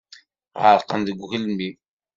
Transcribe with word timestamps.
Ɣerqen 0.63 1.01
deg 1.07 1.17
ugelmim. 1.25 1.75